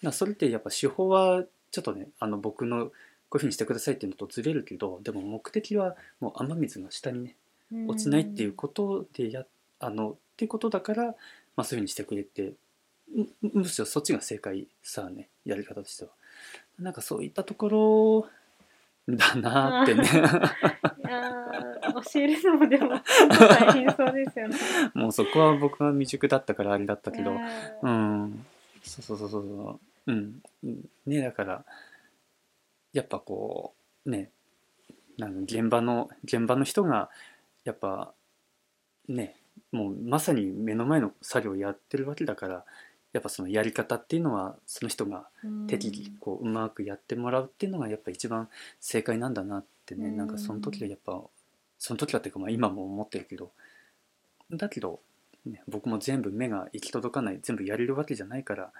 [0.03, 2.91] らそれってやっぱ手法はちょっとねあの僕の
[3.29, 7.35] こういうふうにしてくださいっていうのとずれるけどでも目的はもう雨水が下にね
[7.87, 9.45] 落ちないっていうことでや
[9.79, 11.13] あのっていうことだから、ま
[11.57, 12.53] あ、そういうふうにしてくれて
[13.15, 16.11] むむしろそっちが正解さあねやり方としては
[16.79, 18.29] なんかそういったところ
[19.17, 20.03] だなってね。
[20.03, 24.57] いやー教えるのもでも大変そうですよね。
[24.93, 27.31] もうそこは僕が未熟だったからあれだったけど。
[27.31, 27.35] う
[27.83, 28.23] うん。
[28.25, 28.45] ん
[28.83, 30.11] そうそうそうそうそう。
[30.11, 30.41] うん。
[30.63, 31.65] うんねだから
[32.93, 33.73] やっぱこ
[34.05, 34.31] うね
[35.17, 37.09] なんか現場の現場の人が
[37.63, 38.13] やっぱ
[39.07, 39.35] ね
[39.71, 42.65] もうまさに目の前の作業をやってるわけだから
[43.11, 45.67] やっぱそのやり方っていうのはその人がうん。
[45.67, 50.17] 適宜こううまくやってもらうっていうのがやっぱ一番正解なんだなってね、うん。
[50.17, 51.19] なんかその時はやっぱ
[51.79, 53.51] その時はっていうかまあ今も思ってるけど。
[54.51, 54.99] だけど、
[55.45, 58.71] ね、僕も全部目が行き届かない全部やれるわけじゃないから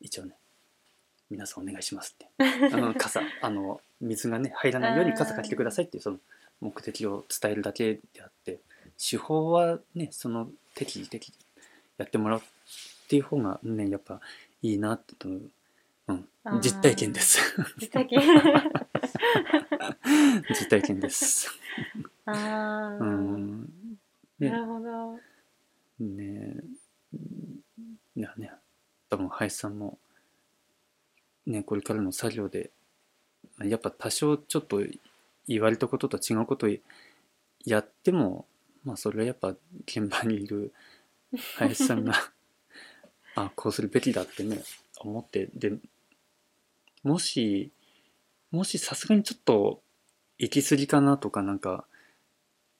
[0.00, 0.36] 一応ね
[1.30, 2.28] 皆さんお願いしますって。
[2.72, 6.18] あの傘あの水がね入らないように傘かけてくださいっていうその
[6.60, 8.60] 目的を伝えるだけであって
[8.98, 11.44] 手法はねその適宜適宜
[11.98, 12.42] やってもらう
[13.10, 14.20] っていう方がねやっぱ
[14.62, 15.32] いいなと、う。
[16.12, 16.28] ん。
[16.62, 17.40] 実体験です。
[17.80, 18.20] 実体験。
[20.48, 21.50] 実体験です。
[22.24, 22.32] あ
[23.00, 23.62] あ、うん。
[24.38, 24.50] ね。
[24.50, 25.18] なるほど。
[25.98, 26.54] ね。
[28.14, 28.52] いやね。
[29.08, 29.98] 多分林さんも
[31.46, 32.70] ねこれからの作業で
[33.58, 34.84] やっぱ多少ちょっと
[35.48, 36.70] 言われたことと違うことを
[37.64, 38.46] やっても
[38.84, 40.72] まあそれはやっぱ現場にいる
[41.56, 42.14] 林さんが
[43.44, 44.62] あこうするべきだってね
[45.00, 45.72] 思ってで
[47.02, 47.70] もし
[48.50, 49.80] もしさすがにちょっと
[50.38, 51.84] 行き過ぎかなとかなんか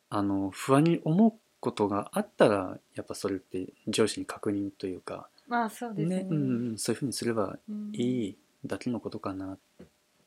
[0.09, 6.23] あの不安に思うことがあったらやっぱそれって上司に確認というかまあそうですね。
[6.23, 9.59] ねうんうん、そういうふうにすればうんいいだけのことかなっ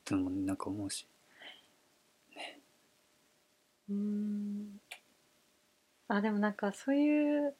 [0.04, 1.06] てのもなんか思うし。
[3.88, 4.80] うん。
[6.08, 7.54] あでもなんかそういう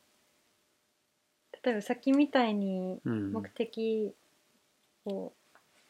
[1.64, 3.32] 例えばさっきみたいにうん。
[3.32, 4.14] 目的
[5.06, 5.32] を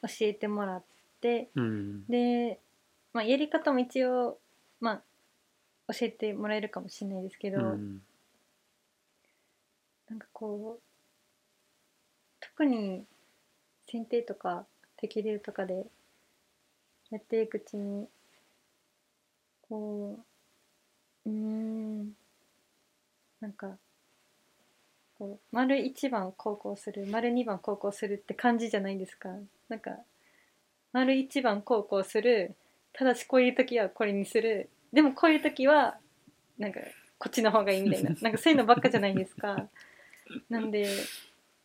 [0.02, 0.84] 教えてもらっ
[1.20, 2.06] て、うん。
[2.06, 2.60] で、
[3.12, 4.38] まあ、やり方も一応、
[4.80, 5.02] ま
[5.88, 8.02] あ、教えてもらえるかもしれないですけど、うん。
[10.08, 10.82] なんかこう
[12.40, 13.04] 特に
[13.90, 15.86] 剪定とか適流とかで
[17.10, 18.06] やっていくうちに
[19.68, 20.20] こ
[21.26, 22.12] ううーん
[23.40, 23.78] なんか
[25.18, 29.28] こう丸1番高校する丸2番高校するって感じじゃないですか。
[29.68, 29.92] なんか
[30.92, 32.54] 丸1番高校する
[32.92, 34.70] ただしこういう時はこれにする。
[34.92, 35.98] でもこういう時は
[36.58, 36.80] なんか
[37.18, 38.10] こっちの方がいいみたいな。
[38.22, 39.68] なんかそういうのばっかじゃないですか。
[40.48, 40.88] なんで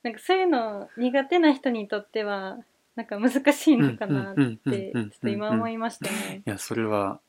[0.04, 2.60] なんかそういうの苦手な人にとっては
[2.96, 6.42] なんか難しいのかなってちょっと今思いましたね。
[6.46, 7.20] いやそれは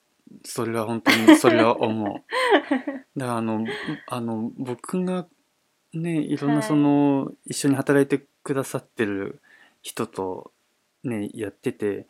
[0.45, 2.23] それは本当にそれは思う。
[3.17, 3.67] だからあの
[4.07, 5.27] あの僕が
[5.95, 9.41] ねいろんなその、一緒に働いてくださってる
[9.83, 10.53] 人と
[11.05, 12.07] ねやってて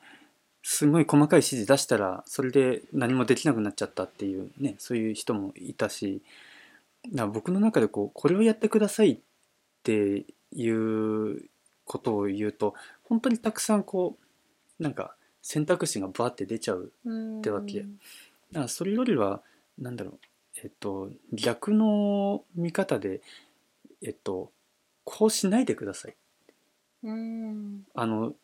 [0.63, 6.23] すごい細かい指示出したらそれで何もできなくなっちゃったっていうねそういう人もいたし
[7.11, 9.19] だから僕の中でこうこれをやってくださいっ
[9.83, 11.45] ていう
[11.85, 14.19] ことを言うと本当にたくさんこ
[14.79, 17.81] うなんか選択肢がバーって出ちゃううんてわけ。
[17.81, 17.87] だ
[18.55, 19.43] からそれよりは
[19.79, 20.19] なんだろう
[20.63, 23.23] えっと逆の見方で
[24.03, 24.51] えっと
[25.05, 26.15] こうしないでください。
[27.03, 27.83] うん。
[27.95, 28.35] あの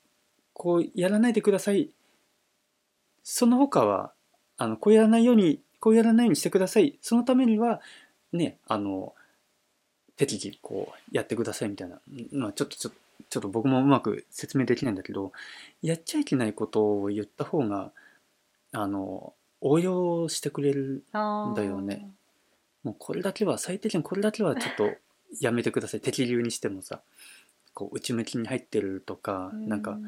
[0.52, 1.90] こうやらないでください。
[3.22, 4.12] その他は
[4.56, 6.98] あのこうやらないようにこうやらないようにしてください。
[7.02, 7.80] そのためには
[8.32, 9.14] ねあの
[10.16, 12.00] 適宜こうやってくださいみたいな、
[12.32, 12.90] まあ、ちょっとちょ
[13.28, 15.32] ちょっと僕もうまく説明できないんだけど
[15.82, 17.90] やっちゃいけないことを言った方が
[18.72, 22.08] あの応用してくれるあーだよね。
[22.82, 24.90] もうこれだけは最低限これだけはちょっと
[25.40, 26.00] やめてください。
[26.00, 27.02] 適流にしてもさ。
[27.76, 29.98] こう内向きに入ってるとか、うなんか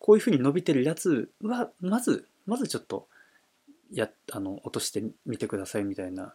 [0.00, 3.06] こういうふうに伸びてるやつはまずまずちょっと
[3.92, 6.34] やあの落としてみてくださいみたいな。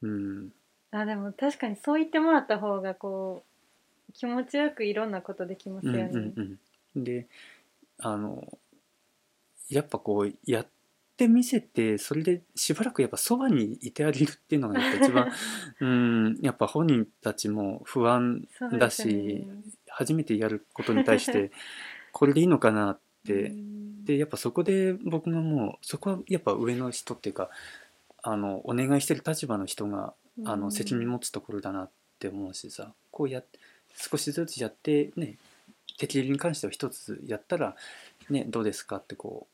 [0.00, 0.52] うん。
[0.92, 3.42] あでも確かにそう言ってもらった方がこ
[4.08, 6.10] う気持ちよくいろんなことできますうんよね。
[6.12, 6.58] うん
[6.94, 7.02] うん。
[7.02, 7.26] で
[7.98, 8.46] あの
[9.68, 10.66] やっぱこうやっ
[11.16, 15.32] てみせてそれでしばらくやっぱそばにいてあげるっていうのがやっぱ一番
[15.80, 19.22] うんやっぱ本人たちも不安だですよね。
[19.22, 19.46] し、
[19.88, 21.50] 初めてやることに対して
[22.12, 24.04] これでいいのかなって、うん。
[24.04, 27.48] でやっぱそこで僕がもうそこはやっぱ上の人っていうか
[28.22, 30.60] あのお願いしてる立場の人があうん。
[30.60, 33.46] の責任持つところだなって思うしさこうやっ
[33.96, 35.38] 少しずつやってね
[35.98, 37.76] 適宜に関しては一つやったら
[38.28, 39.53] ねどうですかってこう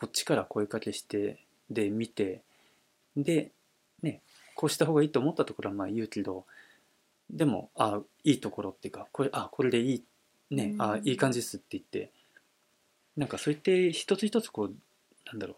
[0.00, 1.36] こっちから声かけして
[1.70, 2.40] で見て
[3.18, 3.50] で
[4.02, 4.22] ね
[4.54, 6.46] こうした方がいいと思ったところはまあ言うけど
[7.28, 10.04] でもあいいところっていうかこれあこれでいい
[10.50, 11.06] ねあうん。
[11.06, 12.10] いい感じですって言って
[13.14, 14.74] なんかそうやって一つ一つこう
[15.26, 15.56] なんだろう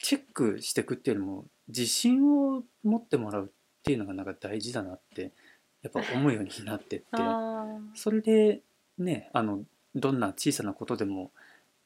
[0.00, 3.48] チェックしていくっていうよりも自信を持ってもらうっ
[3.84, 5.30] ていうのがなんか大事だなって
[5.82, 7.64] やっぱ思うようになってってあ
[7.94, 8.60] それで
[8.98, 9.60] ねあの
[9.94, 11.30] どんな小さなことでも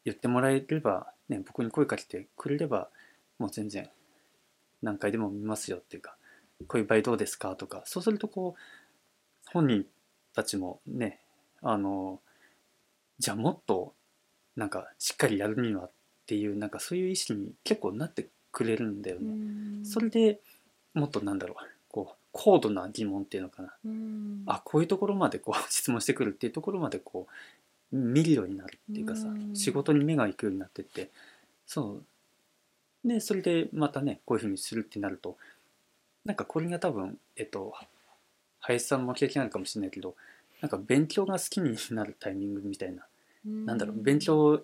[0.05, 2.89] 言ってもらえれば、ね、僕に声かけてくれれば
[3.39, 3.89] もう全然
[4.83, 6.17] 何回でも見ますよっていうか
[6.67, 7.57] こういう場合どうですか？
[7.57, 9.85] とかそうするとこう本人
[10.35, 11.19] たちもね
[11.63, 12.21] あの
[13.19, 13.95] じゃあもっと
[14.57, 15.91] なんかしっかりやるにはっ
[16.27, 19.31] ていうなんかそういう意識に結構なってくれるんだようね。
[19.81, 19.85] ん。
[19.85, 20.41] それで
[20.95, 21.57] もっとなんだろう
[21.89, 23.75] こう高度な疑問っていうのかな。
[23.85, 24.43] うん。
[24.47, 27.33] あこういうところまでこう質問してくるっていうところまでこう
[27.93, 29.55] 見るようになるっていうかさうん。
[29.55, 31.11] 仕事に目が行くようになってって。
[31.67, 32.05] そう。
[33.05, 35.37] でそれでまたねこういうふうにするってなると
[36.25, 37.75] なんかこれが多分えっと
[38.61, 40.15] 林さんも経験あるかもしれないけど
[40.61, 43.03] なんか勉強が好きになるタイミングみたいな
[43.45, 44.63] なんだろう勉強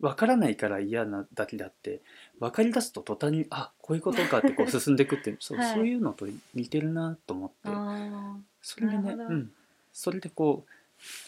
[0.00, 2.00] わからないから嫌なだけであって
[2.40, 5.74] 分かりだすと途端にあこういうことかってこう 進んでいくってそう,、はい。
[5.74, 7.56] そういうのと似てるなと思って。
[7.64, 9.52] あそれでね、うん、
[9.92, 10.66] それでこ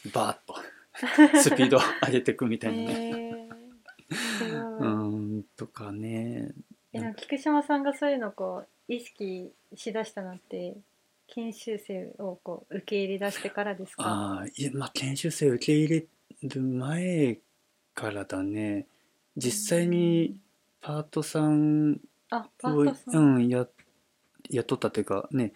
[0.07, 0.55] うバーッと
[1.43, 2.93] スピードを上げていくみーたいな。
[2.93, 3.49] ね。
[4.11, 4.89] うー
[5.39, 6.53] んとかね。
[6.93, 10.77] えでも菊島さんがそういうのをこう意識しだしたのって
[11.27, 14.05] 研修生をこう受け入れ出してからですか？
[14.07, 16.07] ああいやまあ研修生を受け入れ
[16.43, 17.39] る前
[17.95, 18.87] からだね。
[19.37, 20.39] 実際に
[20.81, 22.01] パートさん
[22.63, 23.37] をうん。
[23.39, 23.67] ん、や
[24.51, 25.53] 雇ったというかね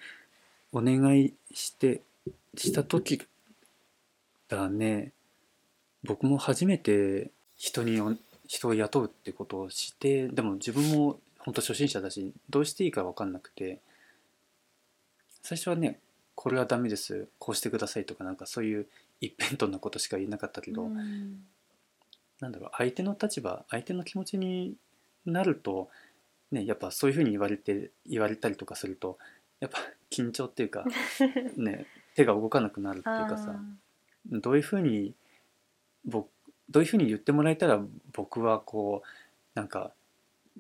[0.73, 2.03] お願いして
[2.57, 3.21] した時
[4.49, 5.13] だね
[6.05, 8.15] 僕も初めて人にお
[8.47, 13.81] 人を雇うってことをしてでも自分も本当初心者だしどうしていいか分かんなくて
[15.43, 15.99] 最初はね
[16.35, 18.87] これはダメですこうしてくださいとかなんかそういう
[19.21, 21.43] 一辺倒なことしか言えなかったけど、うん。
[22.41, 24.75] なんだろう相手の立場相手の気持ちに
[25.27, 25.89] なると
[26.53, 29.19] ねやっぱそういうふうに言われて言われたりとかすると
[29.59, 29.79] やっぱ
[30.11, 30.85] 緊張っていうか
[31.57, 33.61] ね手が動かなくなるっていうかさ
[34.27, 35.15] どういうふうに
[36.09, 36.29] 僕
[36.71, 37.81] どういうふうに言ってもらえたら
[38.13, 39.93] 僕はこうなんか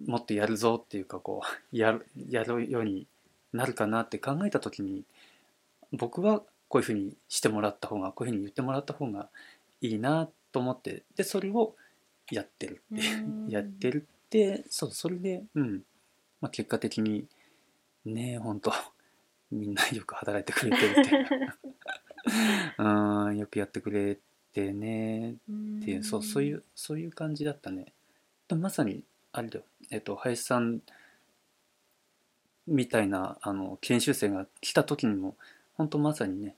[0.06, 1.46] もっとやるぞっていうかこう
[1.76, 3.06] やるやるように
[3.52, 5.04] なるかなって考えた時に
[5.92, 9.28] 僕はこういうふうにしてもらった方がこういうふうに言ってもらった方が
[9.80, 11.74] いいなと思ってでそれを
[12.30, 15.82] やってるってやってるってそうそれでうん、
[16.40, 17.26] まあ、結果的に
[18.04, 18.72] ね本当
[19.50, 21.14] みんなよく働いてくれてるって。
[21.14, 21.58] いうか
[22.78, 24.18] うんよくやってくれ
[24.52, 25.80] てねうん。
[25.80, 27.86] っていうそうそういうそういう感じだったね。
[28.54, 29.64] まさにあれだよ。
[29.90, 30.80] えっと林さん
[32.66, 35.36] みたいなあの研修生が来た時にも
[35.76, 36.54] 本当まさにね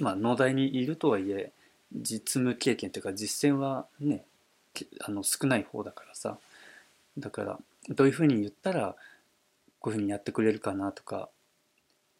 [0.00, 1.52] まあ農大にいるとはいえ
[1.92, 4.24] 実務経験というか実践はね
[4.74, 6.38] きあの少ない方だからさ。
[7.16, 7.58] だから
[7.88, 8.94] どういうふうに言ったら
[9.80, 11.28] こういうふうにやってくれるかなとか。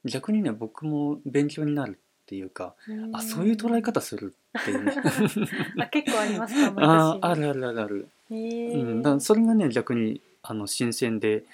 [0.04, 2.74] 逆にね僕も勉強になるっていうか
[3.12, 4.84] あそういう捉え方するっていう。
[4.84, 4.92] ね
[5.82, 6.84] あ結構ありますか毎年。
[6.84, 11.44] ああるあるあるある、へうん、ーだそれがね逆にあの新鮮で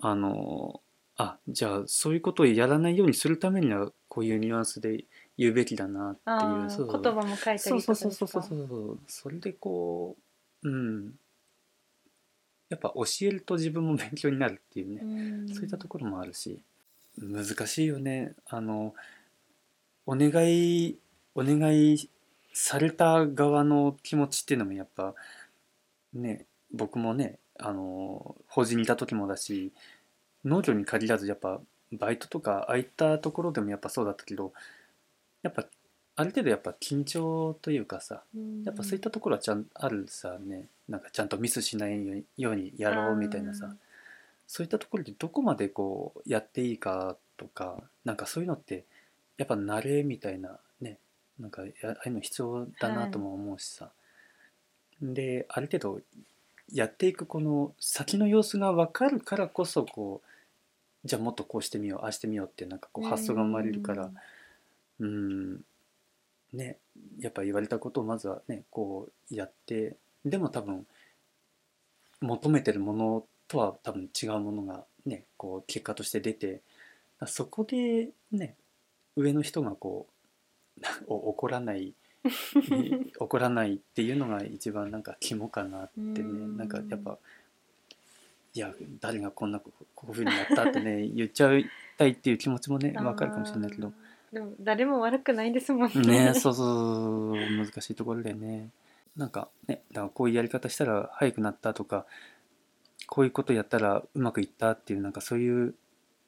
[0.00, 0.80] あの
[1.16, 5.04] あじゃあそういうことをやらないようにするためにはこういうニュアンスで
[5.38, 6.40] 言うべきだなってあいう。
[6.66, 7.02] ーそうそう。
[7.02, 8.66] 言葉も書いたりそうとそうそうそうそう。
[8.68, 10.16] そうそれでこ
[10.62, 11.18] ううん。
[12.68, 15.06] やっぱ教えると自分も勉強になるっていうね、う
[15.44, 15.48] ん。
[15.48, 16.60] そういったところもあるし。
[17.18, 18.34] 難しいよね。
[18.46, 18.94] あの
[20.04, 20.98] お願い
[21.34, 22.08] お願い
[22.58, 25.14] された側の気持ちっていうのもやっぱ
[26.14, 29.72] ね僕もねあの法人にいた時もだし
[30.42, 31.60] 農業に限らずやっぱ
[31.92, 34.54] バイトとかああいったところでもやっぱそうだったけど
[35.42, 35.66] やっぱ
[36.16, 38.22] ある程度やっぱ緊張というかさ
[38.64, 43.76] やっぱそういったところはちゃんあるさねなんかちゃんとミスしないようにやろうみたいなさ
[44.46, 48.86] そういったところでどこまでこうやっていいかとかなんかそういうのって
[49.36, 50.58] やっぱ慣れみたいな
[51.38, 53.90] なんかああいうの必要だなとも思うしさ、
[55.02, 56.00] である程度
[56.72, 60.22] やっていくこの先の様子が分かるからこそこ
[61.04, 64.10] うじゃあもっとこうしてみようああしてみようってなんかこう発想が生まれるから。
[65.00, 65.60] うん。
[66.52, 66.78] ね
[67.20, 70.86] やっぱ言われたことをまずはねこうやってでも多分
[72.20, 76.62] 求めてるものとは多分違うものがねこう結果として出て
[77.26, 78.54] そこでね
[79.16, 80.12] 上の人がこう
[81.08, 81.94] 怒らない
[83.18, 86.20] 怒らないっていうのが一番なんか肝かなってね。
[86.20, 86.56] うん。
[86.56, 87.18] なんかやっぱ
[88.54, 91.66] いや誰がこんなここういうふうにやったってね言っちゃい
[91.98, 93.92] たいっていう気持ちもねわかるかもしれないけど。
[94.32, 96.34] でも誰も悪くないですもんね。
[96.34, 98.70] そうそう難しいところだよね。
[99.16, 102.06] なんかねだからこういうやり方したら早くなったとか
[103.06, 105.74] こういうことやったらうまくいったっていうなんかそういう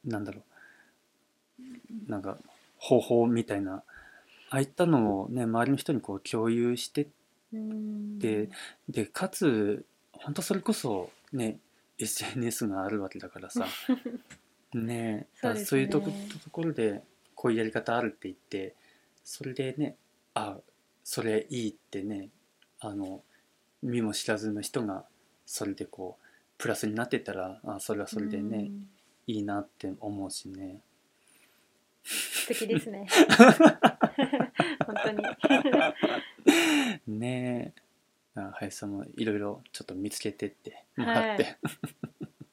[0.04, 0.42] なんだろう。
[2.10, 2.38] なんか
[2.76, 3.82] 方法みたいな
[4.50, 7.08] ああいったのをね周りの人にこう共有して
[7.52, 8.18] うん。
[8.18, 8.48] で
[8.88, 11.58] でかつ本当それこそね
[11.98, 13.66] SNS があるわけだからさ。
[14.74, 15.64] ねえそうね。
[15.64, 17.02] そういうとこところで
[17.34, 18.74] こういうやり方あるって言って
[19.24, 19.96] それでね
[20.34, 20.58] あ
[21.04, 22.30] それいいってね
[22.80, 23.22] あの
[23.82, 25.06] 見も知らずの人が
[25.46, 26.24] それでこう
[26.58, 28.90] プラスになってたらあそれはそれでね、うん。
[29.26, 30.80] いいなって思うしね。
[32.02, 33.06] 素敵ですね。
[33.36, 33.97] 本
[35.04, 35.22] 当に。
[37.18, 38.40] ねえ。
[38.40, 41.56] あ林さんもいろいろちょっと見つけてってもらって、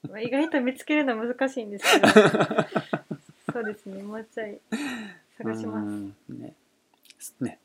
[0.09, 2.07] まあ意外と見つけるの難しいんですけど。
[3.53, 4.59] そうですねもうちょい
[5.37, 5.87] 探します。
[5.87, 6.53] うんね。
[7.39, 7.59] ね。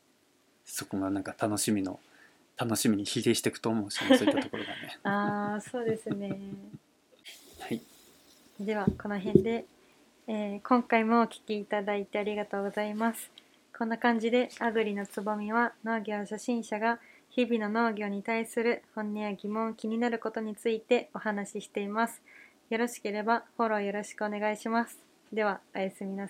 [0.65, 1.99] そこがなんか楽しみの
[2.57, 4.99] 楽しみに比例していくと思うしね、そういったところがね。
[5.03, 6.39] ああそうですね。
[7.59, 7.81] はい。
[8.59, 9.65] ではこの辺で、
[10.27, 13.31] えー今回もお聞きいただいてありがとうございます
[13.81, 16.99] こんな感じでアグリのつぼみは農業初心者が
[17.31, 22.21] 日々の農業に対する本音や疑問気になることについてお話ししています。
[22.69, 24.99] よろしければフォローよろしくお願いします。
[25.33, 26.29] ではおやすみなさい。